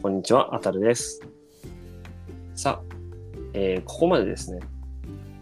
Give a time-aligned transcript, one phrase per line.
[0.00, 1.20] こんにちは、あたるです。
[2.54, 2.94] さあ、
[3.54, 4.60] えーここまでですね、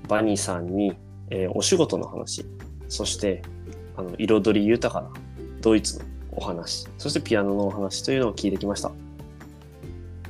[0.08, 0.96] バニーさんに、
[1.28, 2.46] えーお仕事の話、
[2.88, 3.42] そして、
[3.98, 5.12] あの、彩り豊かな
[5.60, 8.88] ドイツのお話、そしてピアノのお話というのを聞いてきました。
[8.88, 8.94] こ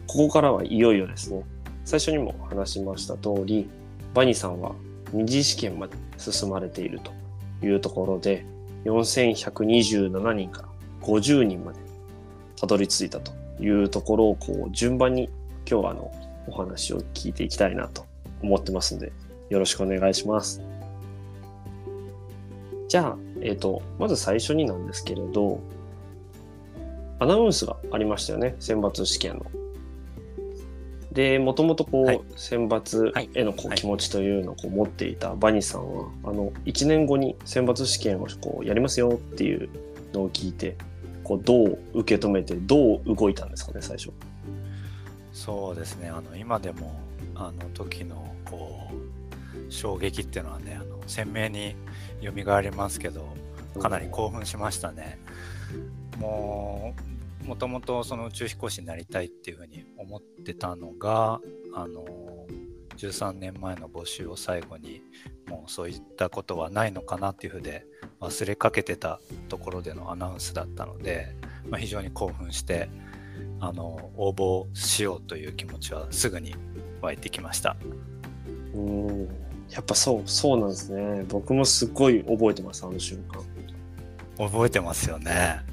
[0.08, 1.44] こからはいよいよですね、
[1.90, 3.68] 最初にも話しました通り、
[4.14, 4.76] バニーさんは
[5.12, 7.10] 二次試験まで進まれていると
[7.66, 8.46] いうところで、
[8.84, 10.68] 4127人から
[11.02, 11.80] 50人まで
[12.54, 15.30] たどり着いたというところをこう順番に
[15.68, 16.12] 今日はあの
[16.46, 18.06] お話を聞いていきたいなと
[18.40, 19.12] 思ってますので
[19.48, 20.62] よろしくお願いします。
[22.86, 25.58] じゃあ、えっ、と、まず最初になんですけれど、
[27.18, 29.59] アナウンスがありましたよね、選抜試験の。
[31.12, 32.20] で、もともとこう、はい。
[32.36, 33.76] 選抜へのこうはい。
[33.76, 39.68] 気持ちというのをこう持っていたバニさんは、あの、1年後に選抜試験をこうやりますよっていう
[40.12, 40.76] のを聞いて、
[41.24, 44.10] こうどう受け止めて、どう動いたんですかね、最初。
[45.32, 47.00] そうですね、あの今でも
[47.34, 51.76] あの時のこう衝撃っていうのはね、あの鮮明に
[52.22, 53.26] 蘇りますけど、
[53.80, 55.18] かなり興奮しましたね。
[56.18, 57.09] もう、
[57.44, 61.40] もともとその宇宙飛行士になりたいっていうふうに思ってたのが、
[61.74, 62.04] あの
[62.96, 65.02] 13年前の募集を最後に、
[65.48, 67.86] もうそういったことはないのかなっていうふうで
[68.20, 71.34] 忘れかけてたところでのアナウンスだったので、
[71.68, 72.90] まあ、非常に興奮して、
[73.58, 76.54] あの応募しようという気持ちはすぐに
[77.00, 77.76] 湧いてきました。
[78.74, 79.28] うん
[79.70, 81.24] やっぱそう、そうなんですね。
[81.28, 83.42] 僕もすっごい覚えてます、あの瞬間。
[84.36, 85.69] 覚えてますよね。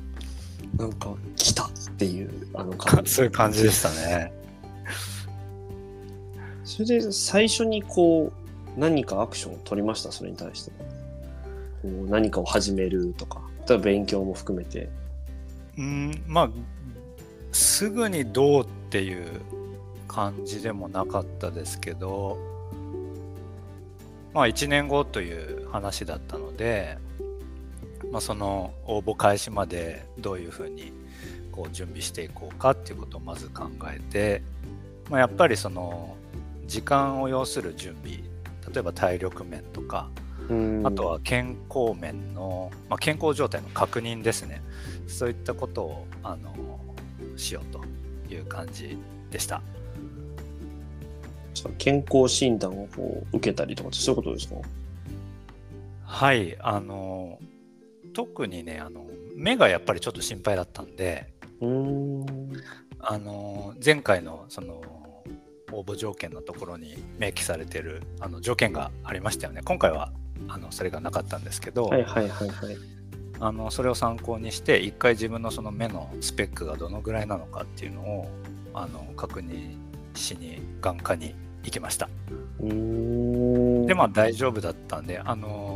[0.78, 3.12] なんか、来たっていう、あの感じ。
[3.12, 4.32] そういう感じでしたね。
[6.64, 8.32] それで最初にこ
[8.76, 10.72] う、何かアクションを取りました、それに対して。
[11.82, 14.90] こう何かを始めるとか、例えば勉強も含めて。
[15.78, 16.50] うん、まあ
[17.52, 19.28] すぐにどうっていう
[20.08, 22.38] 感じでもなかったですけど、
[24.34, 26.98] まあ1年後という話だったので、
[28.12, 30.94] まあ、その応募開始までどういうふうに
[31.52, 34.42] こう準備していこうかっていうことをまず考えて、
[35.10, 36.16] まあ、やっぱりその
[36.66, 38.18] 時間を要する準備
[38.74, 40.10] 例えば体力面とか
[40.50, 40.86] うん。
[40.86, 44.62] あとは健康面の、まあ、健康状態の確認ですね。
[45.08, 46.54] そういったことをあの
[47.36, 47.66] しよう
[48.28, 48.98] という感じ
[49.32, 49.62] でした。
[51.78, 54.56] 健康診断をこう受けたりとかそういうことですか？
[56.04, 57.40] はいあの
[58.18, 59.06] 特にねあの
[59.36, 61.32] 目がやっぱりちょっと心配だったんで。
[63.00, 64.82] あの前回のその
[65.72, 70.12] 応募条件のところに明記されてるあの条件がありましたよね今回は
[70.48, 72.78] あのそれがなかったんですけど、はいはいはいはい。
[73.40, 78.28] あのそれを参考にして一回自分のその目のスペックがどのぐらいなのかっていうのを
[78.74, 79.78] あの確認
[80.16, 82.10] しに眼科に行きました。
[82.60, 85.67] でまあ大丈夫だったんであの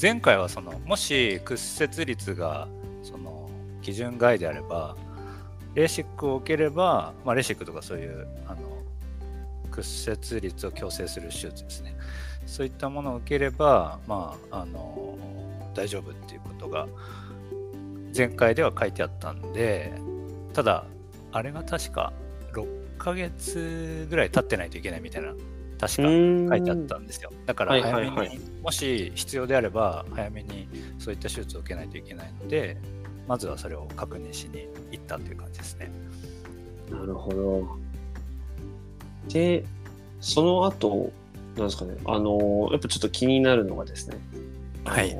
[0.00, 2.68] 前回はそのもし屈折率が
[3.02, 3.48] その
[3.82, 4.96] 基準外であれば
[5.74, 8.60] レーシックを受ければ、まあ、レーシックとかそういうあの
[9.70, 11.96] 屈折率を矯正する手術ですね。
[12.46, 15.16] そういったものを受ければ、まあ、あの
[15.74, 16.86] 大丈夫っていうことが
[18.14, 19.92] 前回では書いてあったんで
[20.52, 20.84] ただ
[21.30, 22.12] あれが確か
[22.52, 25.32] 6ヶ月ぐらい経ってないといけないみたいな
[25.82, 27.32] 確か書いてあったんですよ。
[27.44, 30.68] だからはい早めに、はいはいもし必要であれば早めに
[31.00, 32.76] そういった手術を受けないといけないので、
[33.26, 35.90] まずはそれを確認しに行ったという感じですね。
[36.88, 37.66] なるほど。
[39.28, 39.64] で、
[40.20, 41.10] その後、
[41.56, 44.16] なんですかね、あの、やっぱちょっと気になるのがですね、
[44.84, 45.18] はい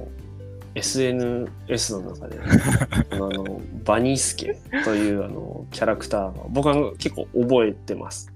[0.75, 2.39] SNS の中で、
[3.11, 8.32] あの、バニスケというあのキャラクターが、僕は結構覚えてます。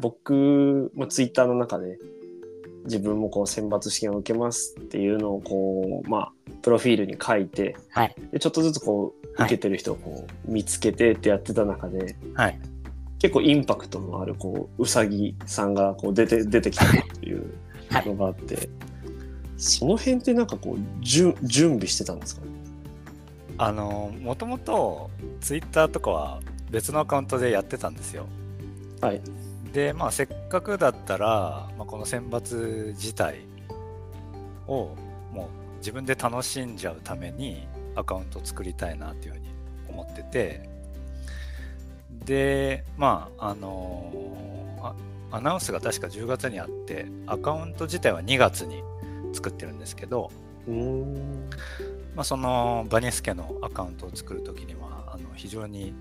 [0.00, 1.98] 僕もツイッターの中で、
[2.84, 6.32] 自分もこう選抜試験を受けますっていうのをこう、まあ、
[6.62, 8.14] プロフィールに書いて、はい。
[8.32, 12.60] でちょっとずつこう、はい受けてる人をこう見つけてってやってた中で、はい。
[13.20, 17.44] 結構インパクトのあるこううさぎさんがこう出て 出てきたなっていう
[18.06, 18.68] のがあって、
[19.56, 22.42] その辺ってなんかこう準準備してたんですか？
[22.44, 22.48] ね
[23.56, 25.08] あの、もともと
[25.40, 26.40] ツイッターとかは
[26.70, 28.26] 別のアカウントでやってたんですよ。
[29.00, 29.22] はい。
[29.72, 33.40] で、まあ、せっかくだったら、まあ、この選抜自体
[34.66, 34.94] を
[35.32, 39.48] もう自分で楽しんじゃうためにアカウントを作りたいなっていうふうに
[39.88, 40.68] 思ってて
[42.24, 44.12] でまああの
[44.82, 44.94] あ
[45.36, 48.82] アナウンスが確か10月にあってアカウント自体は2月に
[49.32, 50.30] 作ってるんですけど。
[52.14, 55.94] まあ、そのバニスケのアカウントを作る時にはあの非常に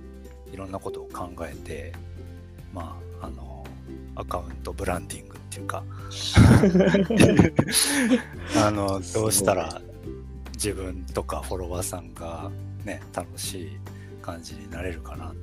[0.52, 1.94] いろんなことを考えて、
[2.74, 3.59] まあ、あの
[4.20, 5.84] アカウントブランディングっていうか
[8.66, 9.82] あのどうしたら
[10.54, 12.52] 自分とかフォロワーさんが
[12.84, 13.70] ね楽しい
[14.22, 15.34] 感じになれるかなっ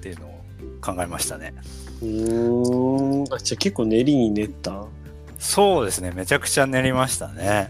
[0.00, 0.40] ていうのを
[0.80, 1.54] 考えましたね。
[2.02, 3.34] うーん。
[3.34, 4.84] あ、じゃあ結構練りに練った？
[5.38, 7.68] そうですねめちゃくちゃ練りましたね。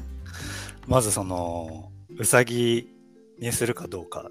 [0.86, 2.92] まずそのうさぎ
[3.38, 4.30] にするかどうか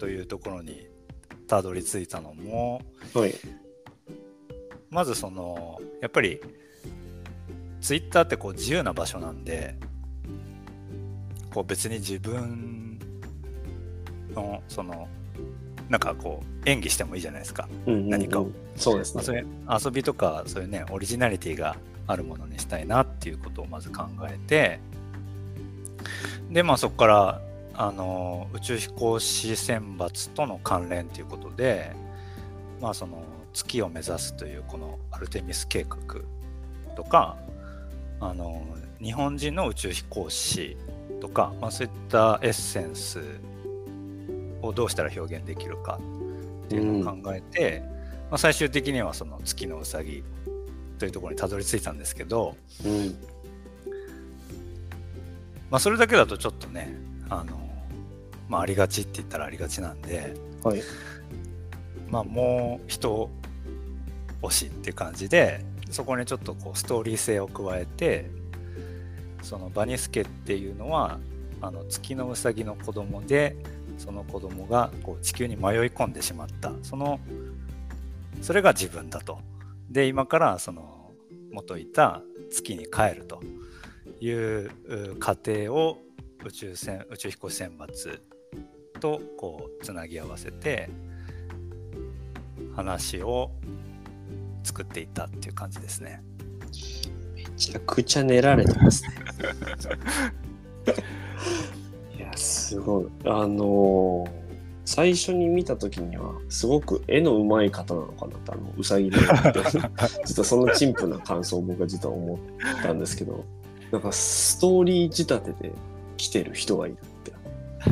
[0.00, 0.88] というところに
[1.46, 2.82] たどり着いたのも
[3.14, 3.34] はい。
[4.90, 6.40] まずそのやっぱり
[7.80, 9.76] ツイッターってこう自由な場所なんで
[11.52, 12.98] こう別に自分
[14.34, 15.08] のその
[15.88, 18.44] なんかこう演技してもいいじゃないですか、うんうんうん何かを。
[18.44, 19.44] まあ、そうですね。
[19.84, 21.76] 遊びとかそういうねオリジナリティが
[22.06, 24.80] あるものにしたいなっていうことをまず考えて
[26.50, 27.40] でまあそこから
[27.74, 31.92] あの宇宙飛行士選抜との関連ということで
[32.80, 33.22] まあその
[33.58, 36.20] 月を目指すというこのアルテミス計画
[36.94, 37.36] とか
[38.20, 38.64] あの
[39.00, 40.76] 日本人の宇宙飛行士
[41.20, 43.20] とか、まあ、そういったエッセンス
[44.62, 45.98] をどうしたら表現できるか
[46.66, 47.82] っていうのを考えて、
[48.30, 50.22] まあ、最終的にはその月のうさぎ
[50.98, 53.16] というところにたどり着いたんですけど、うん。
[55.70, 56.94] まあ、それだけだとちょっとね
[57.28, 57.58] あの、
[58.48, 60.82] まあ、ありがちって言ったらありがちなんで、はい。
[62.10, 63.30] まあ、もう人
[64.42, 68.30] 推しっていう感じでそこにちょっとこうストーリー性を加えて
[69.42, 71.18] そのバニスケっていうのは
[71.60, 73.56] あの月のうさぎの子供で
[73.96, 76.72] その子供がこう地球に迷い込んでしまった。
[76.82, 77.18] その
[78.40, 79.40] それが自分だと。
[79.90, 81.10] で今からその
[81.50, 83.42] 元いた月に帰ると
[84.20, 84.70] いう
[85.18, 85.98] 過程を
[86.44, 88.20] 宇宙船宇宙飛行士選抜
[89.00, 90.90] とこうつなぎ合わせて
[92.76, 93.50] 話を
[94.62, 96.22] 作っていったっていう感じですね。
[97.34, 99.10] めちゃくちゃ練られてますね。
[102.18, 103.06] いや、すごい。
[103.24, 104.48] あのー
[104.88, 109.18] 最初に見た時には、すごく絵の上手い方なのかなって、あの、うさぎで。
[110.24, 112.38] 実はその陳腐な感想を僕は実は思っ
[112.82, 113.44] たんですけど、
[113.92, 115.72] なんかストーリー仕立てで
[116.16, 117.32] 来てる人がいるって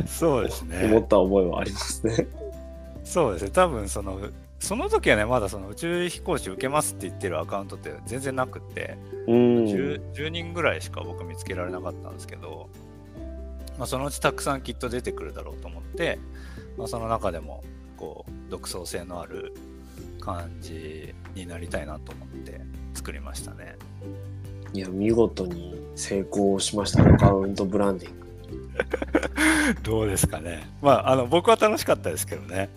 [0.07, 2.27] そうです思った覚えはありますね。
[3.03, 3.51] そうですね。
[3.51, 4.19] 多分その
[4.59, 9.65] その時はねまだその宇宙飛行士受けますって言ってるアカウントって全然なくって、うん。
[9.65, 12.69] 10, 10人ぐらいしか僕見つけられなかったんですけど、
[13.77, 16.19] まあ、そのうちたくさんきっと出てくるだろうと思って、
[16.77, 17.63] まあ、その中でも
[17.97, 19.53] こう独創性のある
[20.19, 22.59] 感じになりたいなと思って
[22.93, 23.75] 作りましたね。
[24.73, 28.27] いや、見事に成功しました、アカウントブランディング。
[29.83, 30.67] どうですかね。
[30.81, 32.69] まああの僕は楽しかったですけどね。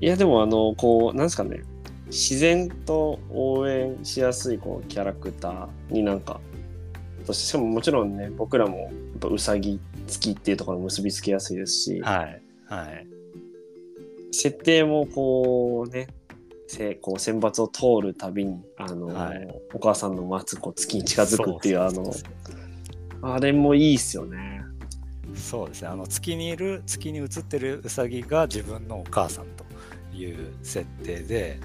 [0.00, 1.62] いや、でも、あの、こう、なんですかね、
[2.06, 6.40] 自然と応援しやすいこうキャラクターになんか、
[7.24, 13.06] そしかももちろんね、僕らもやっぱうさぎ月っていうところに結びつきやすいですし、はいはい。
[14.32, 16.08] 設定もこうね、
[16.66, 19.62] せこう選抜を通るたびに、あの、はい。
[19.74, 22.12] お母さんの待つこう月に近づくっていう、あの
[23.22, 24.62] あれもいいっすよね。
[25.34, 25.88] そうですね。
[25.88, 29.64] あの月にいる月に映ってるウサギが自分のお母さんと
[30.20, 31.58] いう設定で、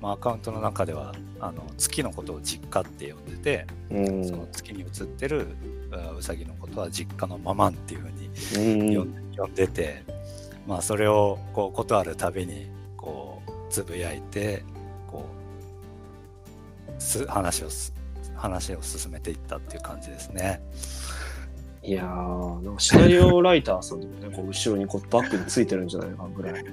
[0.00, 4.24] まあ、アカウントの中ではあの月のことを実家って呼んでて、うん。
[4.24, 5.46] その月に映ってる
[5.92, 10.02] うウサギのことは実家のママンっていうふうにうん呼ん,、呼んでて、
[10.66, 14.64] まあ、それをこうことあるたびにこうつぶやいて
[15.06, 15.26] こ
[16.88, 17.94] うす話をす
[18.34, 20.62] 話を進めていったっていう感じですね。
[21.84, 26.64] いやー、なんかシナリオライターさんでもね、こう後ろにこうバックについてるんじゃないかぐらい、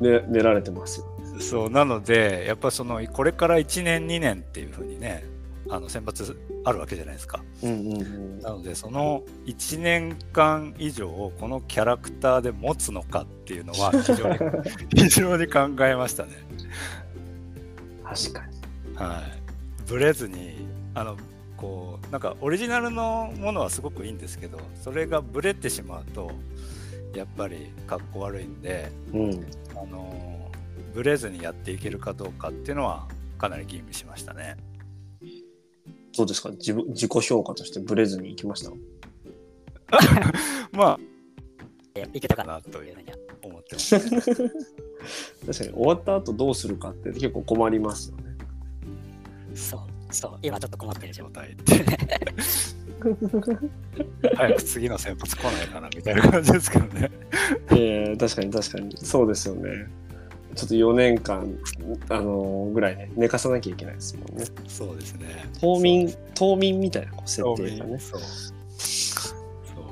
[0.00, 1.06] ね、練られてますよ。
[1.40, 5.24] そうなのでやっぱそのこれから1年2年っていうふうにね
[5.70, 7.42] あの選抜あるわけじゃないですか。
[7.62, 8.40] うんうんうん。
[8.40, 14.38] なのでその1年間以上をこのキャラクターで持つのかっていうのは非常に
[14.94, 16.32] 非常に考えましたね。
[18.04, 18.96] 確かに。
[18.96, 19.40] はい。
[19.88, 21.16] ブレずにあの
[21.56, 26.30] こうなんかオリジナルのものはすごくいいんですけどそれがブレてしまうと
[27.14, 29.46] やっぱりかっこ悪いんでうん。
[29.76, 30.50] あの
[30.94, 33.06] ブレずにやっていけるかどうかっていうのは
[33.38, 34.56] かなり吟味しましたね。
[36.16, 38.72] どうですか自分自己評価としてブレずに行きました？
[40.76, 40.98] まあ
[42.12, 43.98] いけたかなとというふうには思ってます。
[44.10, 48.36] 確かに終わった後どうするかって結構困りますよね。
[49.54, 49.80] そう、
[50.12, 51.56] そう、今ちょっと困ってる状状態。
[51.64, 51.98] 態って。
[54.36, 57.10] 早く次の先発来ないかなみたいな感じですけどね。
[57.70, 59.86] えー、確かに確かにそうですよね。
[60.54, 61.56] ちょっと4年間、
[62.08, 64.44] あのーぐらいね、寝かさなきゃいけないですもんね。
[64.66, 65.26] そうですね。
[65.60, 67.98] 冬眠、冬眠みたいなこう設定がね。
[67.98, 68.20] そう。
[68.20, 69.34] そ
[69.80, 69.84] う。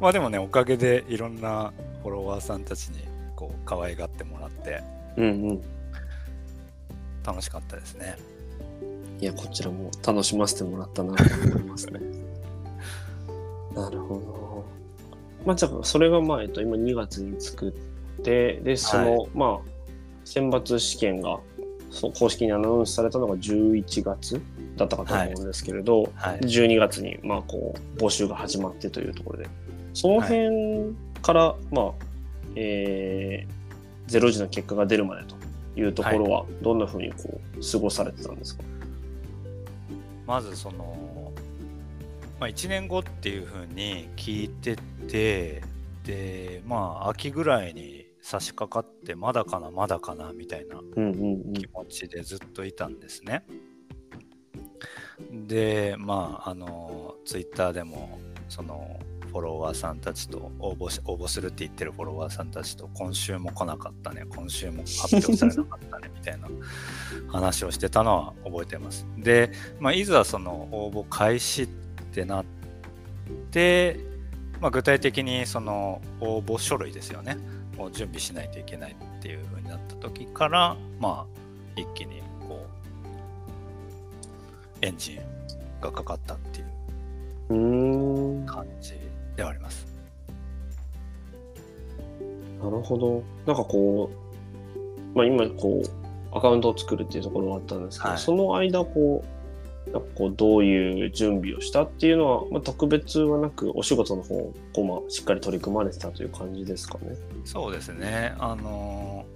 [0.00, 2.98] まあでもね、おかげでいろんなフォロワーさんたちに
[3.34, 4.82] こう可愛がってもらって
[5.16, 5.60] うんうん。
[7.24, 8.16] 楽しかったですね。
[9.24, 11.98] いや、こちらも楽しませてもらったなと思いますね。
[13.74, 14.64] なるほど。
[15.46, 19.68] まあ、じゃあ、それが、まあ、えっと、今2月に作って、で、その、まあ、
[20.26, 21.40] 選抜試験が、
[21.90, 24.42] そう公式にアナウンスされたのが11月
[24.76, 26.40] だったかと思うんですけれど、はい。
[26.40, 29.48] 12月に、まあ、こう、募集が始まってというところで、
[29.94, 31.92] その辺から、まあ、
[32.56, 35.34] えー、0時の結果が出るまでと
[35.80, 38.64] いうところは、どんなふうにこう、過ごされてたんですか？
[40.26, 41.32] まずその、
[42.40, 44.76] まあ、1年後っていうふうに聞いて
[45.08, 45.62] て
[46.04, 50.80] でまあ秋ぐらいに差し掛かってまだかなまだかなみたいな。
[51.54, 53.44] 気持ちでずっといたんですね。
[55.30, 58.98] でまああのツイッターでもその
[59.34, 66.48] フォロワーさんたちと応募し応募するって言ってるフォロワーさんたちと今週も来なかったね今週も発表 されなかったねみたいな
[67.26, 69.04] 話をしてたのは覚えてます。
[69.18, 69.50] で、
[69.80, 71.66] まあ、いざその応募開始っ
[72.12, 72.44] てなっ
[73.50, 73.98] て、
[74.60, 77.36] まあ、具体的にその応募書類ですよね
[77.76, 81.40] を準備しないといけないっていう風になった時からまあ
[81.74, 82.64] 一気にこ
[84.80, 85.18] うエンジン
[85.80, 89.03] がかかったっていう感じ
[89.36, 89.86] ではあります。
[92.62, 93.22] るほど。
[93.46, 94.10] なんかこ
[95.14, 99.24] う、まあ今こう、アカウントを作るっていうところがあったんですけど、はいその間こ
[99.86, 107.16] う、なんかこう、どういう準備をしたっていうのは、まあ、特別はなく、お仕事の方をこう、まあ、しっかり取り組まれてたという感じですかね？
[107.44, 108.34] そうですね。
[108.38, 109.26] あの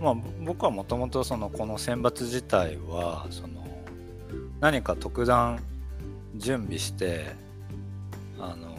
[0.00, 3.66] まあ僕はもともとそのこの選抜自体はその
[4.60, 5.60] 何か特段
[6.36, 7.34] 準備して
[8.38, 8.71] あの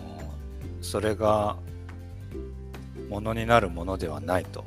[0.84, 1.58] それが
[3.10, 4.64] ものになるものではないと。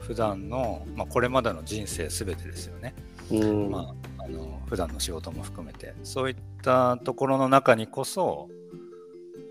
[0.00, 2.92] 普段の、まあ、これまでの人生すべてですよね、
[3.30, 3.70] うん。
[3.70, 5.94] まあ、あの普段の仕事も含めて。
[6.02, 8.48] そういったところの中にこそ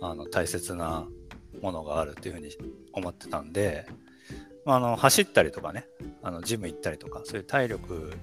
[0.02, 1.08] あの大切な
[1.62, 2.50] ものがあるというふうに
[2.92, 3.86] 思ってたんで、
[4.66, 5.86] まあ、あの走ったりとかね
[6.24, 8.14] あのジム行ったりとかそういう体力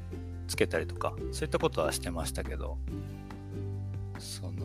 [0.49, 2.79] つけたりとかそういったことはしてましたけど
[4.19, 4.58] その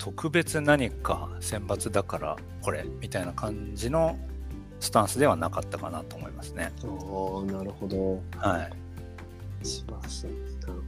[0.00, 4.18] 特別何か選抜だからこれみたいな感じの
[4.80, 6.72] スタンスではなかったかなと思いますね。
[6.82, 8.14] ああ、なるほど。
[8.38, 10.26] はい、素晴らしい。
[10.26, 10.80] なるほど。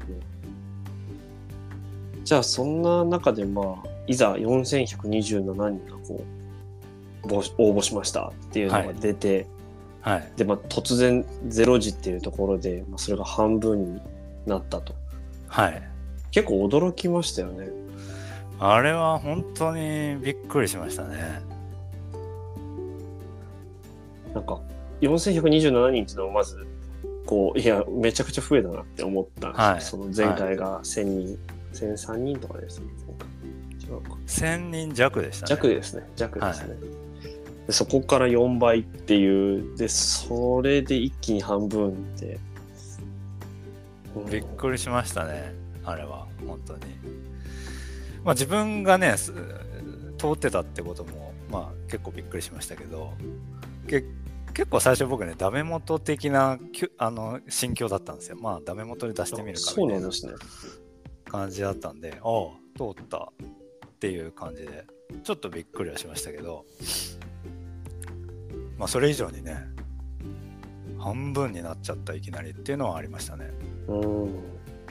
[2.24, 6.24] じゃあ、そんな中で、まあ、いざ4127人がこ
[7.24, 9.46] う、募応募しましたっていうのが出て、
[10.00, 14.00] はい、で、まあ、突然0時っていうところで、まあ、それが半分に
[14.46, 14.94] なったと。
[15.48, 15.82] はい。
[16.30, 17.81] 結構驚きましたよね。
[18.64, 21.42] あれは本当にびっくりしましたね。
[24.32, 24.60] なんか、
[25.00, 26.64] 4127人っていうのはまず、
[27.26, 29.66] こう、いや、めちゃくちゃ増えたなって思ったんですよ。
[29.66, 31.38] はいその前回が1000人、
[31.72, 32.86] 1003人とかですね。
[33.84, 34.16] 違うか。
[34.28, 35.50] 1000人弱でしたね。
[35.50, 36.08] 弱ですね。
[36.14, 36.76] 弱ですね。
[37.66, 42.38] でそこから4倍っていう、で、それで一気に半分って。
[44.14, 45.52] うんびっくりしましたね。
[45.84, 46.82] あれは、本当に。
[48.24, 49.32] まあ自分がね、す
[50.18, 53.12] 通ってたってことも、まあ結構びっくりしましたけど、
[53.88, 54.04] け
[54.54, 58.36] 結構最初僕ね、ダメ元的なきゅあの心境だったんですよ。
[58.40, 60.32] まあダメ元で出してみるかみたなないんですね。
[61.24, 64.84] 感じだったんで、ああ、通ったっていう感じで、
[65.24, 66.66] ちょっとびっくりはしましたけど、
[68.76, 69.56] まあそれ以上にね、
[70.98, 73.50] 半分になっちゃったいきなりっていうのはありましたね。
[73.88, 74.34] うん。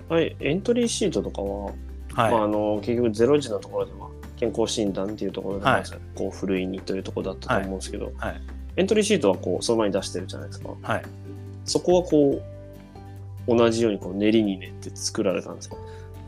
[0.09, 1.75] はい、エントリーシートとかは、はい。
[2.15, 8.41] まあ、あの結局0時のところでは健康診断っていうところではいまずこうふるいにというところだったと思うんですけど、はい。
[8.77, 11.03] エントリーシートはこうその前に出してるじゃないですかはい。
[11.65, 12.41] そこはこ
[13.47, 15.75] う同じようにこう練りに練って作られたんですか？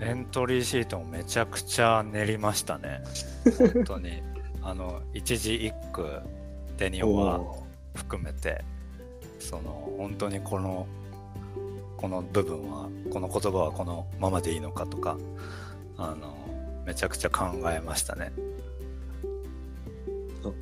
[0.02, 3.02] エントリーシートもめちゃくちゃ練りましたね。
[3.74, 4.22] 本当に。
[4.62, 6.06] あの、一字一句、
[6.78, 7.42] デニオは
[7.96, 8.64] 含めて、
[9.40, 10.88] その、本当にこの、
[11.98, 15.18] この部分は、この言葉はこのままでいいのかとか、
[15.98, 16.36] あの、
[16.86, 18.32] めちゃくちゃ考えましたね。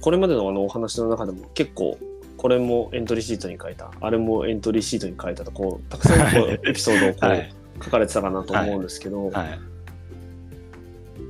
[0.01, 1.97] これまでのあのお話の中でも結構
[2.37, 9.59] これもエントリーシートに書いたあれもエントリーシートに書いたとこうたくさんこうエピソードをこう、はい書かれてたかなと思うんですけど、はい。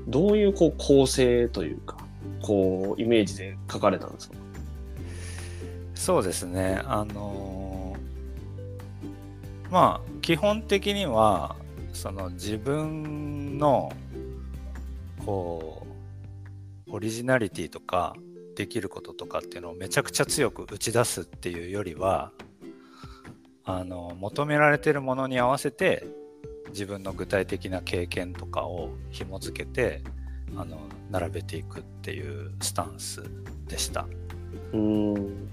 [0.07, 1.95] どういうこう構成というか
[2.41, 4.35] こうイメージで書かれたんですか？
[5.95, 6.81] そうですね。
[6.83, 11.55] あのーまあ、基本的には、
[11.93, 13.91] その自分の、
[15.25, 15.85] こ
[16.87, 18.15] う、オリジナリティとか、
[18.55, 22.31] できることとかっていうのをめちゃくちゃ強く打ち出すっていうよりは、
[23.63, 26.05] あの、求められてるものに合わせて、
[26.69, 30.03] 自分の具体的な経験とかを紐付けて、
[30.55, 30.79] あの、
[31.09, 33.23] 並べていくっていうスタンス
[33.67, 34.05] でした。
[34.73, 35.49] うーん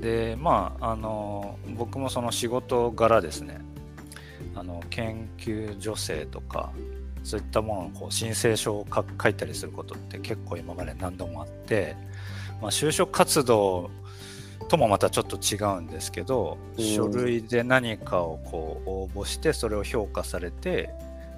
[0.00, 3.60] でまああの僕もその仕事柄ですね
[4.54, 6.72] あの研究助成とか
[7.24, 11.96] そういったもののこう申請書を書書いたりすることって結構今まで何度もあって、
[12.60, 13.90] まあ、就職活動
[14.68, 16.84] ともまたちょっと違うんですけど、うん。
[16.84, 20.90] 書類で何かをこう応募してそれを評価されて、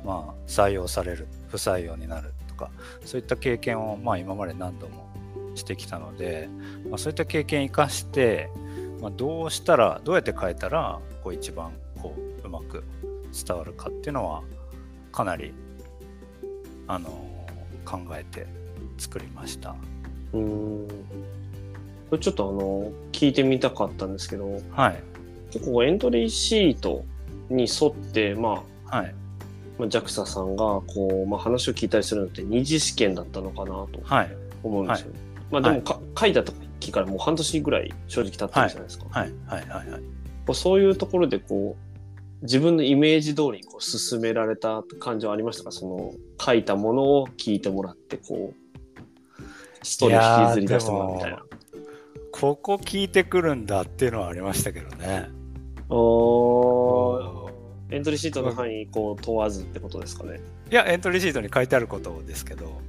[0.04, 2.70] まあ、採用される不採用になるとか
[3.04, 5.04] そういった経験をまあ今まで何度も
[5.54, 6.48] してきたので、
[6.88, 8.50] まあ、そういった経験生かして、
[9.00, 12.84] まあ、どうしたらどうやって変えたらこう一番こううまく
[13.32, 14.42] 伝わるかっていうのは
[15.12, 15.52] かなり
[16.86, 17.08] あの
[17.84, 18.46] 考えて
[18.98, 19.74] 作りました。
[20.32, 20.88] うーん。
[22.10, 25.02] これちょっとあの聞いてみたかったんですけどはい。
[25.50, 27.04] 結構エントリーシート
[27.48, 29.14] に沿ってまあはい。
[29.78, 34.36] まあ JAXA さんがこう、まあ、話を聞いたりするのって二次試験だったのかなとはい。
[34.62, 35.12] 思うんですよ。
[35.50, 39.06] まあでもか、書いた時からもう半年ぐらい正直経ってるじゃないですか。
[39.10, 39.32] はい。
[39.46, 39.60] はい。
[39.68, 39.90] はい。
[39.90, 40.54] はい。
[40.54, 41.93] そういうところでこう
[42.44, 45.72] 自分のイメージ通りにこう進められた感じはありましたか？
[45.72, 49.42] その書いたものを聞いてもらってこう
[49.82, 51.42] ストーリーを引きずり出してもらうみたいな。
[52.32, 55.30] ここ聞いてくるんだっていうのはありましたけどね。
[55.88, 57.54] おー
[57.90, 60.40] エントリーシートの範囲こう問わずってことですかね？
[60.70, 62.80] いやエントリーシートに書いてあることですけど、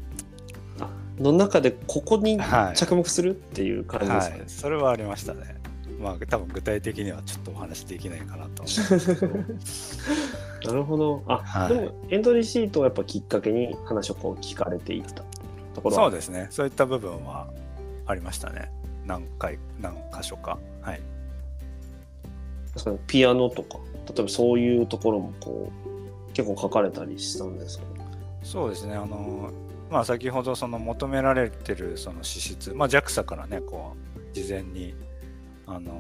[1.20, 4.40] の中でここにはい着目するっていう感じですかね？
[4.42, 5.55] はい、それはありましたね。
[6.00, 9.38] まあ多分具体的にはちょっとお話できないかなと思うんですけど。
[10.72, 11.24] なるほど。
[11.28, 11.74] あ、はい。
[11.74, 15.24] でもエントリーシートをやっぱきっかけに話をこう聞かれていった
[15.74, 16.04] ところは。
[16.04, 16.48] そうですね。
[16.50, 17.48] そういった部分は
[18.08, 18.72] ありましたね。
[19.06, 20.58] 何回何箇所か。
[20.82, 21.02] はい。
[22.74, 23.78] 確かにピアノとか
[24.10, 25.72] 例えばそういうところもこ
[26.30, 27.86] う結構書かれたりしたんですか？
[28.44, 28.96] そうですね。
[28.96, 29.50] あの
[29.90, 34.94] まあ先ほどその求められてるその資質まあ JAXA からねこう事前に
[35.68, 35.92] あの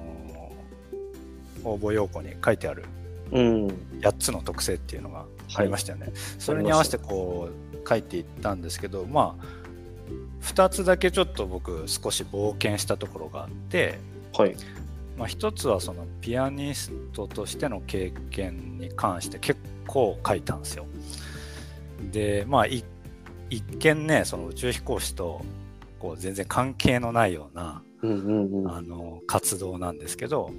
[1.64, 2.84] 応募要項に書いてある
[3.32, 3.68] うん。
[4.02, 5.26] 8つの特性っていうのが
[5.56, 9.46] ありましたよね、それに合わせてこう書いていったんですけどまあ
[10.42, 14.00] 2つだけちょっと僕少し冒険したところがあって、
[14.34, 14.56] はい。
[15.18, 20.86] まあ、1つはそのピアニストとしての経験に関して結構書いたんですよ。
[22.12, 22.84] でまあい
[23.50, 25.42] 一見ねその宇宙飛行士と
[26.00, 30.52] こう全然関係のないようなうんうんうんあの活動なんですけど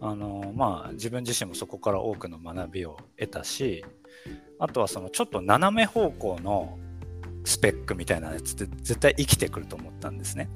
[0.00, 3.84] あのまあ自分自身もそこから多くの学びを得たし
[4.58, 6.78] あとはそのちょっと斜め方向の
[7.44, 10.48] スペックみたいなやつって絶対生きてくると思ったんですね。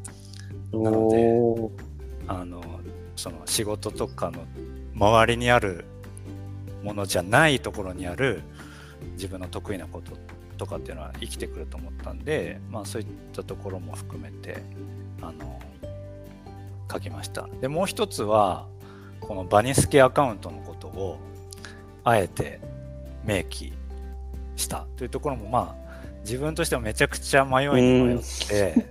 [0.72, 1.40] なので
[2.28, 2.62] あの
[3.16, 4.44] その仕事とかの
[4.94, 5.84] 周りにある
[6.82, 8.42] ものじゃないところにある
[9.12, 10.12] 自分の得意なこと
[10.56, 14.62] とかっていうのは生きてくると思ったんで、まあ、そういったところも含めて
[15.20, 15.60] あの
[16.90, 17.48] 書きました。
[17.60, 18.66] でもう一つは
[19.20, 21.18] このバニスケアカウントのことを
[22.04, 22.60] あえて
[23.24, 23.72] 明記
[24.56, 24.86] した。
[24.96, 25.86] というところもまあ
[26.22, 28.18] 自分としてはめちゃくちゃ迷いに迷っ
[28.48, 28.86] て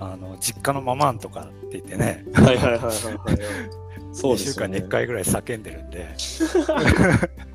[0.00, 2.24] あの実家のママンとかって言ってね。
[2.34, 3.38] はいはいはいはいはい。
[4.12, 6.08] そう2週間にですよね1回ぐらい叫んでるんで。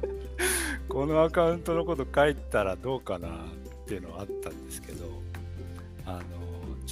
[0.94, 3.32] このアカウントのこと書いたらどうかなっ
[3.88, 5.06] ていうのはあったんですけど
[6.06, 6.22] あの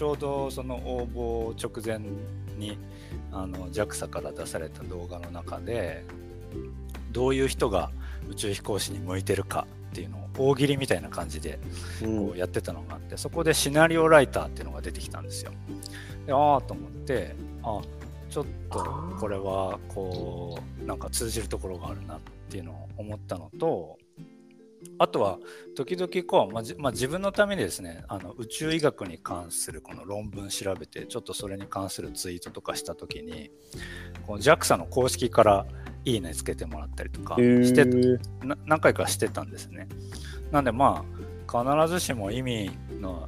[0.02, 2.00] ちょうどその応募直前
[2.58, 2.76] に
[3.32, 6.04] あの JAXA から出された動画の中で
[7.12, 7.92] どういう人が
[8.28, 11.60] 宇宙飛行士に向いてるかっていうのを大喜利みたいな感じで
[12.02, 15.52] うんこうやってたのがあって、そこでシナリオライターっていうのが出てきたんですよ。
[16.26, 17.80] でああと思ってあ
[18.28, 18.84] ちょっと
[19.20, 24.00] これはこうなんか通じるところがあるなっていうのを思ったのと
[24.98, 25.40] あとは
[25.76, 33.52] 時々こう、まあじまあ、自分のためにですねあの宇宙医学に関するこの論文調べてちょっとそれに関するツイートとかした時に
[34.28, 35.66] この JAXA の公式から
[36.06, 37.86] 「いいね」つけてもらったりとかして
[38.46, 39.88] な何回かしてたんですね。
[40.52, 41.06] なんでま
[41.50, 43.28] あ必ずしも意味の、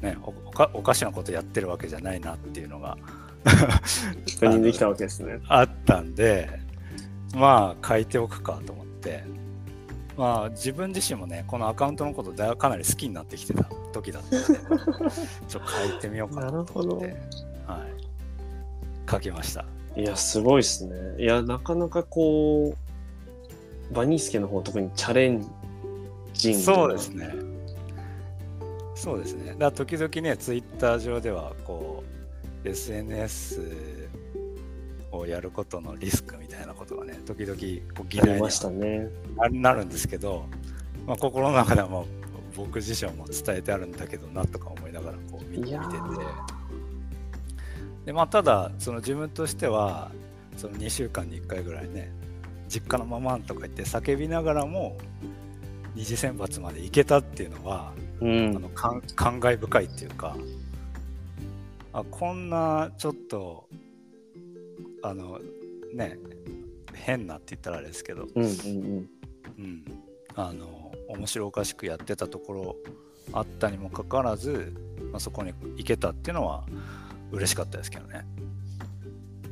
[0.00, 2.96] ね、おおかおかしなことやってるわけじゃないなっていうのが
[3.44, 5.40] 確認できたわけですね。
[5.48, 6.48] あったんで
[7.34, 9.24] まあ書いておくかと思って
[10.16, 14.46] まあ自分自身もねこのアカウントのことだかなり好きになってきてた時だったんで
[15.48, 17.16] ちょっと書いてみようかなと思って、
[17.66, 19.64] はい、書きました。
[19.96, 20.94] いや、すごいですね。
[21.18, 22.74] いや、なかなかこ
[23.90, 25.46] う、バニースケの方特にチャレン
[26.34, 27.34] ジンそうですね。
[28.94, 29.52] そうですね。
[29.52, 32.02] だから時々ねツイッター上ではこ
[32.64, 33.60] う SNS
[35.18, 37.56] をやることのリスクみたいなことがね時々
[37.96, 39.08] こう議題にね。
[39.36, 40.46] ななるんですけど、
[41.06, 42.04] まあ、心の中では
[42.56, 45.76] 僕自身も伝えてあるんだけどなとか思いながらこう見見てて
[48.06, 50.10] で、まあ、ただその自分としては
[50.56, 52.10] その2週間に1回ぐらいね
[52.68, 54.96] 実家のままとか言って叫びながらも
[55.94, 58.52] 二次選抜まで行けたっていうのは、あうん。
[58.52, 60.36] の感感慨深いっていうか
[61.92, 63.66] あこんなちょっと
[65.08, 65.40] あの
[65.94, 66.18] ね
[66.94, 69.08] 変なって言ったらあれですけどうんうん
[69.58, 69.84] うん、
[70.34, 72.76] あの面白おかしくやってたところ
[73.32, 74.72] あったにもかかわらず、
[75.12, 76.64] まあ、そこに行けたっていうのは
[77.30, 78.26] 嬉しかったですけどね。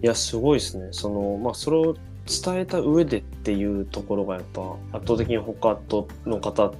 [0.03, 0.89] いや、すごいですね。
[0.93, 4.63] その、まあ、それを伝えた上でっていうところがやっぱ
[4.93, 6.73] 圧倒的に他との方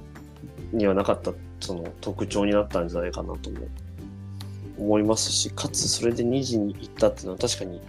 [0.71, 3.67] にはなかったその特徴になったんじゃないかなとも
[4.77, 7.81] 思いますし、かつそれで2時に行ったっていうのは確かに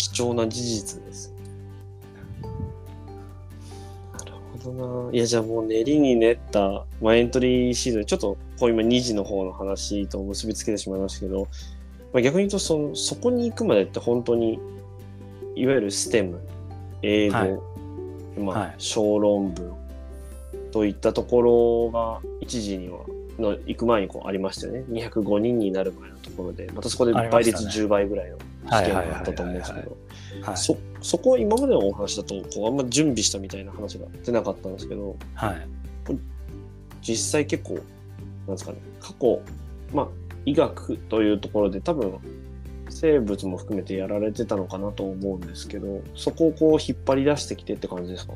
[0.00, 1.34] 貴重な事実です。
[4.18, 4.32] なる
[4.62, 5.12] ほどな。
[5.12, 11.48] いや、じゃあもう練りに練った、まあ、エントリーシーズン、ちょっとこう今2時の方の話と結びつけてしまいましたけど、
[12.12, 14.58] まあ、逆に言うとその、そこに行くまでって本当に、
[15.54, 16.40] いわゆるステム、
[17.02, 17.70] 英語、はい
[18.38, 19.74] まあはい小論文
[20.72, 23.00] といったところが一時には
[23.40, 24.84] の行く前にこうありましたよね。
[24.90, 27.84] 205人になる前のところで、またそこで倍率したね。
[27.86, 28.36] 10倍ぐらいの
[28.70, 29.96] 試験があったと思うんですけはいど、
[30.42, 30.56] はい。
[30.56, 35.66] そそこは今までのお話だとこうあんま準備したみたいな話が出なかったんですけど、はい、
[37.02, 37.82] 実際結構、なん
[38.52, 39.40] ですかね、過去、
[39.92, 40.08] まあ、
[40.44, 42.18] 医学というところで多分、
[42.88, 48.34] 生物も含めてやられてたのかなと思うんですけど、そこをこう引っ張り出してきてって感じですか？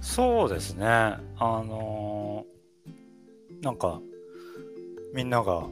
[0.00, 0.84] そうですね。
[0.86, 2.21] あのー
[3.62, 4.00] なんか
[5.14, 5.62] みんなが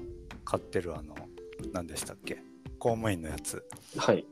[0.45, 1.15] 買ってるあの
[1.73, 2.39] 何でしたっけ？
[2.79, 3.63] 公務員のやつ。
[3.97, 4.25] はい。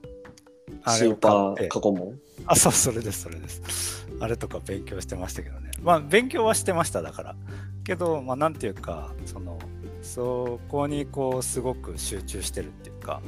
[0.85, 1.65] あれを買って。
[1.65, 2.19] ー過去問？
[2.47, 4.07] あそうそれですそれです。
[4.21, 5.73] あれとか勉強してましたけどね。
[5.83, 7.37] まあ勉強はしてましただから。
[7.85, 9.59] けどまあなんていうかその
[10.03, 13.21] そこにこうすごく集中してるっていうか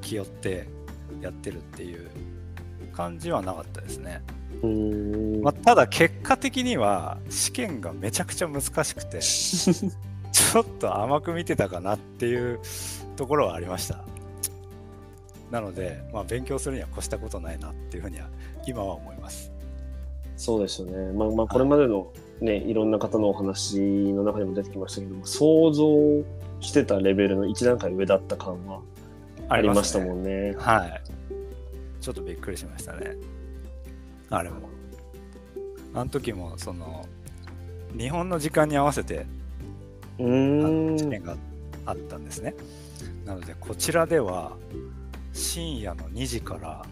[0.00, 0.68] 気負って
[1.20, 2.08] やってるっていう
[2.92, 4.22] 感じはなかったですね。
[5.42, 12.60] まあ、ただ結果的には試験がめちゃくちゃ難しくて ちょっと甘く見てたかなっていう
[13.16, 14.04] ところはありました。
[15.50, 18.28] なので、まあ、勉強するには越したことないなっていうふうには
[18.66, 19.52] 今は思います。
[20.36, 21.12] そうですよね。
[21.12, 22.08] まあまあ、これまでの
[22.40, 25.86] ね、いろんな方のお話の中にも出てきましたけども、想像
[26.60, 28.80] してたレベルの一段階上だった感は
[29.48, 30.54] ありましたもんんね。
[30.58, 31.02] はい。
[32.04, 33.16] ちょっとびっくりしましたね
[34.36, 34.68] あれも
[35.94, 37.06] あの時もその
[37.96, 39.26] 日本の時間に合わせて
[40.18, 40.22] 試
[41.08, 41.36] 験が
[41.86, 42.54] あったんですね
[43.24, 44.52] なのでこちらでは
[45.32, 46.84] 深夜の2時から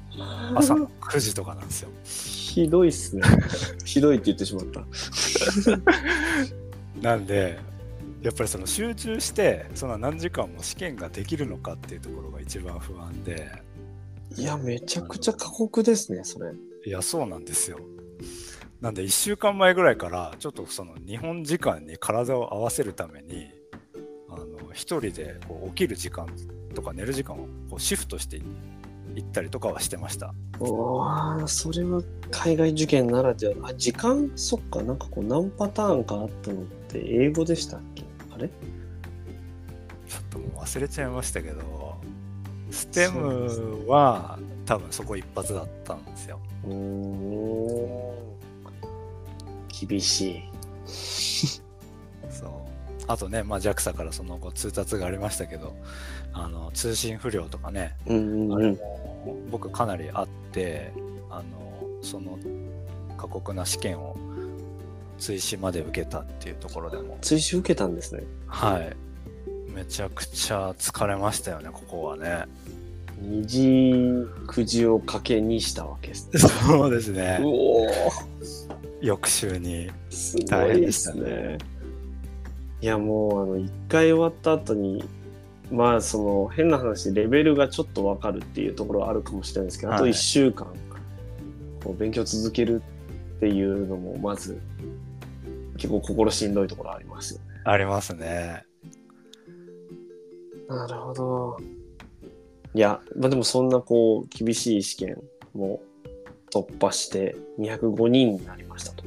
[0.54, 1.90] 朝の9時とかなんですよ
[2.52, 3.22] ひどいっすね。
[3.82, 4.84] ひどいって言ってしまった。
[7.00, 7.58] なんで
[8.20, 13.50] やっぱりその集中してその何時間も試験ができるのかっていうところが一番不安で
[14.36, 16.52] いや、めちゃくちゃ過酷ですね、それ。
[16.84, 17.78] いやそうなんですよ。
[18.80, 23.46] なんで1週間前ぐらいからちょっとその日本時間に体を合わせるために
[24.28, 26.26] あの一人でこう起きる時間
[26.74, 30.34] とか寝る時間をこうシフトしていったりとかはしてました。
[30.58, 33.68] わあ、それは海外受験ならでは。
[33.68, 38.04] あ、時間、そっか、なんかこう何パターンかあったのって英語でしたっけ？
[38.34, 38.48] あれ？
[38.48, 38.54] ちょ
[40.18, 41.60] っともう忘れちゃいましたけど
[42.72, 46.40] ステムは多分そこ一発だったんですよ。
[49.88, 50.42] 厳しい。
[52.30, 52.50] そう
[53.08, 55.76] あとね、まあ、JAXA からその後通達がありましたけど
[56.32, 58.54] あの通信不良とかねうんうんうん。
[58.54, 60.92] あれも僕かなりあって
[61.30, 62.38] あのその
[63.16, 64.16] 過酷な試験を
[65.18, 68.22] 追試まで受けたっていうところでも追試受けたんですね。
[68.46, 68.96] はい
[69.74, 72.44] めちゃくちゃ疲れましたよねここはね
[73.20, 76.38] 二次くじを賭けにしたわけですね。
[76.38, 77.90] そうですねうおー
[79.00, 81.58] 翌週にすごいです大変でね。
[82.80, 85.04] いやもうあの一回終わった後に
[85.70, 90.66] まあその変な話レベルがちょっとわかるっていうところはあるかもしれないですけど、あとはい1週間
[91.82, 92.82] こう勉強続ける
[93.36, 94.60] っていうのもまず
[95.76, 97.46] 結構心しんどいところありますよね。
[97.64, 98.64] ありますね。
[100.68, 101.56] なるほど。
[102.74, 105.22] いや、まあ、でもそんなこう厳しい試験
[105.54, 105.82] も
[106.50, 109.04] 突破して205人になりましたと。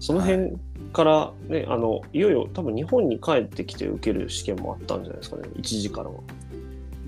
[0.00, 0.56] その辺
[0.92, 6.20] からね、あのいよいよ多分日本に帰ってきて受ける試験もあったんじゃないですかね、一時からは。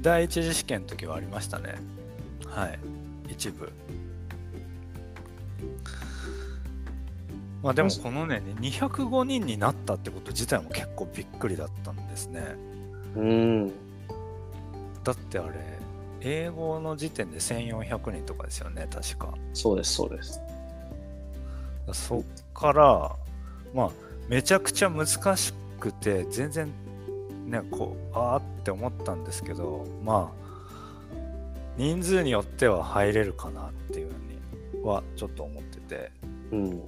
[0.00, 1.76] 第一次試験の時はありましたね。
[2.46, 2.78] はい。
[3.28, 3.70] 一部。
[7.62, 12.57] まあでもこのね、205人になったってこと自体も結構びっくりだったんですね。
[13.16, 13.68] うん。
[15.05, 15.81] だってあれ、
[16.20, 19.35] 英語の時点で1400人とかですよね、確か。
[19.53, 20.40] そうです、そうです。
[21.92, 22.23] そっ
[22.55, 23.16] から、
[23.75, 23.90] まあ、
[24.29, 26.73] めちゃくちゃ難しくて、全然、
[27.46, 30.40] ね、こう、あーって思ったんですけど、まあ、
[31.77, 36.12] 人数によっては入れるかなっていうふうにはちょっと思ってて、
[36.53, 36.83] うん。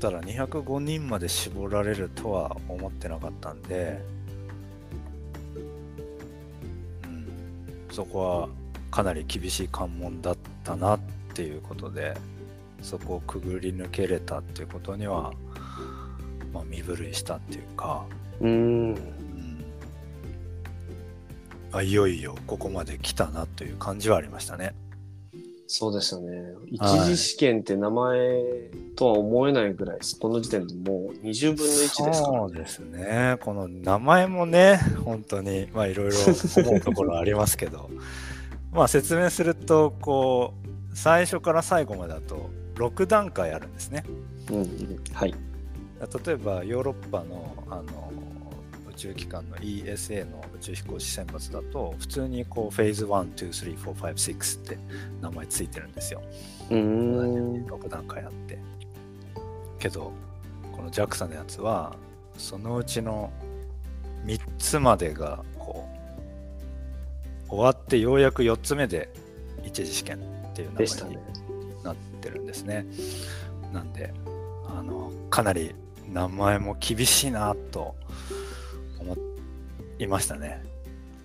[0.00, 4.00] ただ205人まで絞られるとは思ってなかったんで、
[7.04, 7.26] うん、
[7.90, 8.48] そこは
[8.90, 11.00] かなり厳しい関門だったなっ
[11.34, 12.16] ていうことで、
[12.80, 15.32] そこをくぐり抜けれたっていうことには、
[16.52, 18.06] まあ、身震いしたっていうか、
[18.40, 18.50] うん。
[18.50, 19.18] うん
[21.70, 24.74] あ、いよいよここまで来たなという感じはありましたね。
[25.70, 26.54] そうですよね。
[26.66, 28.42] 一はい次試験って名前
[28.96, 33.36] とは思えないぐらい、この時点でもう20分の1ですからそうですね。
[33.40, 37.90] この名前もね、本当に、まあいろいろ思うところありますけど、
[38.72, 44.04] まあ説明すると、こう、最初から最後までだと6段階あるんですね。
[44.50, 45.04] うんうん。
[45.12, 45.34] はい。
[46.24, 48.37] 例えばヨーロッパのあの宇
[48.98, 54.78] 宙機関の ESA の宇宙飛行士選抜だと、普通にこうフェーズ1、2、3、4、5、6って
[55.20, 56.22] 名前ついてるんですよ。
[56.70, 57.66] うーん。
[57.66, 58.58] 6段階あって
[59.78, 60.12] けど
[60.72, 61.96] この JAXA のやつは
[62.36, 63.32] そのうちの
[64.24, 65.88] 3つまでがこ
[67.46, 69.08] う終わってようやく4つ目で
[69.64, 71.18] 一次試験っていう名前に。
[71.84, 72.86] なってるんですね
[73.72, 74.12] なんで
[74.66, 75.74] あのかなり
[76.12, 78.37] 名前も厳しいなと思
[79.98, 80.62] いましたね。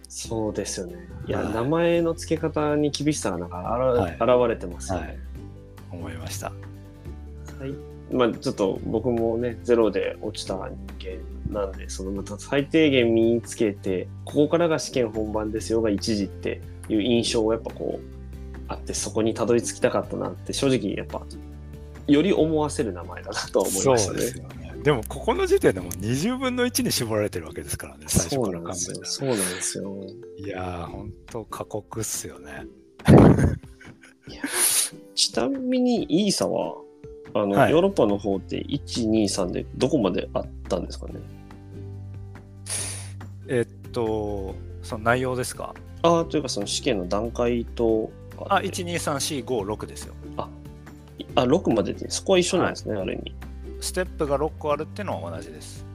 [0.09, 0.95] そうですよね。
[1.27, 1.53] いや、はい。
[1.53, 4.13] 名前の付け方に厳しさがなんかあら、はい。
[4.13, 5.07] 現れてますよね。
[5.07, 5.17] はい。
[5.91, 6.47] 思いました。
[6.47, 6.53] は
[7.65, 7.73] い。
[8.11, 10.61] まあ、ちょっと僕もね、ゼロで落ちた人
[11.51, 21.23] 間なんで、そのまた最低限身につけて、ここからが試験本番ですよが一時っていう印象をやっぱこう、あって、そこにたどり着きたかったなって、正直やっぱ、
[22.07, 28.69] より思わせる名前だなとは思いましたねでもここの時点でもう20分の1に絞られてるわけですからね最初そうから考な。
[28.71, 28.95] んですよ。
[28.97, 29.95] えたそうなんですよ。
[30.41, 32.65] らいやーほんと過酷っすよね。
[35.15, 36.75] ちなみにイーサは、
[37.33, 37.71] あの、はい。
[37.71, 41.13] ヨーロッパの方って1、2、3でどこまであったんですかね？
[43.47, 45.73] えっとその内容ですか？
[46.01, 50.13] ああ、というかその試験の段階とかあって123456ですよ。
[50.37, 50.49] あ、
[51.35, 53.35] 6までで、そこは一緒なんですね、ある意味。
[53.83, 55.85] ステップが6個あるっていうのは同じです。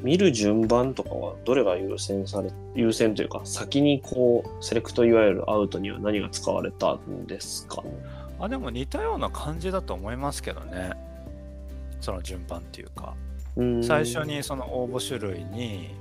[0.00, 7.82] 見る順番とかはどれが優先され、優先というか、先にこう、セレクトいわゆるアウトには何が使われたんですか？
[7.82, 7.90] ね。
[8.38, 10.92] あでも似たような感じだと思いますけどね。
[12.00, 13.14] その順番っていうか。
[13.82, 15.96] 最初にその応募種類に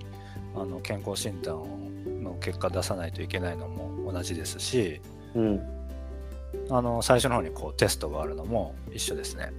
[0.56, 1.56] あの健康診断
[2.24, 5.02] の結果出さないといけないのも同じですし。
[5.34, 5.74] うん。
[6.70, 9.52] あの最初の方にこうテストがあるのも一緒ですね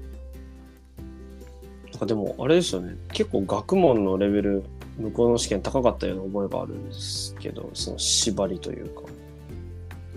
[1.98, 2.96] なんかでも、あれですよね。
[3.12, 4.62] 結構学問のレベル、
[4.98, 9.02] 向こうの試験高かったような覚えがあるんですけど、その縛りというか。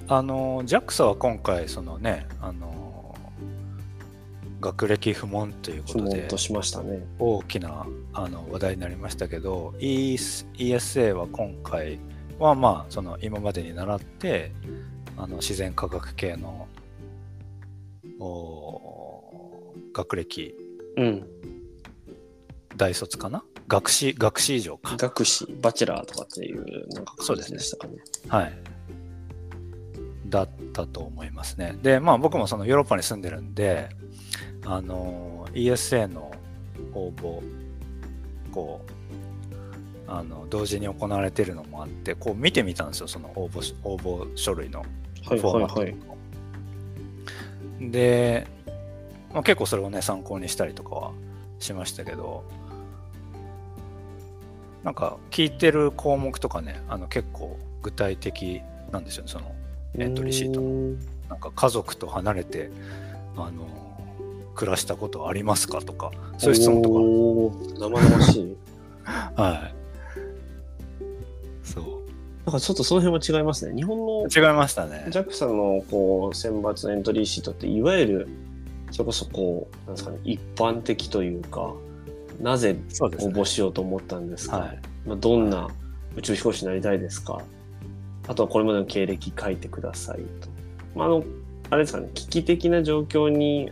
[0.08, 3.16] あの JAXA は今回そのねあの
[4.60, 7.06] 学歴不問というこ不とで問としましたね。
[7.18, 11.98] 大きなあの話題になりましたけど ES ESA は今回
[12.40, 14.52] はまあその今までに習って
[15.16, 16.68] あの自然科学系の
[18.20, 20.54] お学歴
[20.98, 21.26] うん。
[22.82, 23.44] 大卒かな？
[23.68, 24.98] 学士学士以上か。
[24.98, 27.60] 学士、バチェラーとかっていう、なんかそうですね。
[28.28, 28.54] はい。
[30.26, 31.78] だったと思いますね。
[31.84, 33.90] でまあ僕もそのヨーロッパに住んでるんで
[34.66, 36.32] あの ESA の
[36.96, 37.44] 応募
[38.52, 45.96] こうあの同時に行われてるのもあってこう見てみたんですよその応募し応募書類のはいフォーマットはいは
[47.80, 47.92] い。
[47.92, 48.48] で、
[49.34, 51.12] まあ、結構それをね参考にしたりとかは
[51.60, 52.44] しましたけど
[54.84, 59.56] なんか聞いてる項目とかねあの結構具体的なんですよねその
[59.98, 60.96] エントリーシートの。
[61.32, 62.70] なんか家族と離れて
[63.38, 63.66] あの
[64.54, 67.80] 暮らしたことありますかとかそういう質問とおー。
[67.80, 68.58] 生々しい。
[69.06, 69.74] か はい。
[71.64, 71.86] そう。
[72.46, 73.74] なんかちょっとその辺は違いますね。
[73.74, 75.06] 日本の違いましたね。
[75.10, 78.28] JAXA のこう選抜のエントリーシートっていわゆる
[78.92, 81.74] それこそこうなんですかね一般的というか
[82.42, 84.80] なぜ応募しようと思ったんですか、はい。
[85.06, 85.70] まあ、どんな
[86.16, 87.42] 宇宙飛行士になりたいですか？
[88.28, 90.50] あとはこれまでの経歴書いてくださいと。
[90.96, 91.24] まあ、あの
[91.70, 93.72] あれですかね危機的な状況に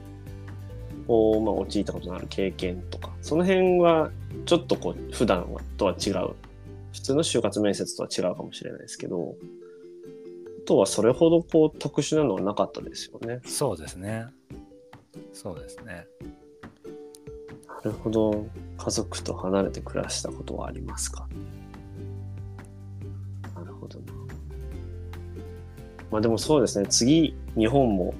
[1.08, 4.12] こう、まあ、陥ったことのある経験とかその辺は
[4.46, 6.36] ちょっとこう普段とは違う。
[6.92, 9.36] 普通の就活面接とは違うかもしれないですけど
[10.64, 13.42] あとはそれほどこう特殊なのはなかったですよね。
[13.46, 14.26] そうですね。
[15.34, 16.06] そうですね。
[16.24, 16.28] な
[17.84, 18.48] るほど。
[18.78, 21.28] 家族と離れて暮らしたことはありますか？
[23.56, 24.06] なるほどな。
[26.12, 26.88] まあでもそうですね。
[26.88, 28.14] 次、日本も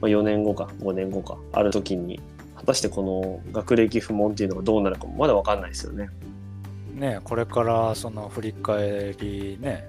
[0.00, 2.20] 4年後か5年後かある時に、
[2.56, 6.08] 果たしてこの学歴不問っていうのがどうなるかもまだわかんないですよね。
[6.94, 9.88] ねこれからその振り返りね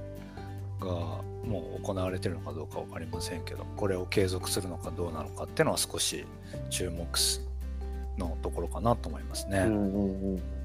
[0.80, 6.26] がもう行われてるのかどうか分かりませんけどこれを継続するのかどうなのかっていうのは少し
[6.70, 7.08] 注目
[8.20, 9.60] のところかなと思いますね。
[9.60, 10.34] うんうんうん。
[10.34, 10.60] うん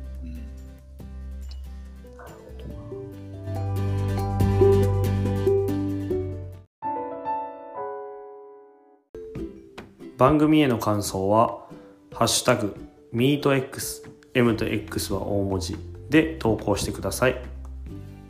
[10.16, 11.66] 番組への感想は
[12.14, 12.76] 「ハッシュタグ
[13.12, 15.76] MeetX」M と X は大文字
[16.08, 17.36] で投稿してください。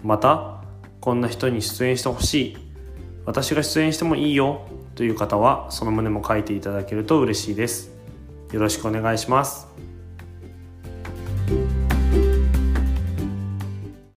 [0.03, 0.63] また
[1.01, 2.57] こんな人に出演してほしい。
[3.27, 4.63] 私が出演してもいいよ。
[4.95, 7.94] という方はその旨も書いていただけると嬉しいです
[8.55, 9.74] よろしくお願いします。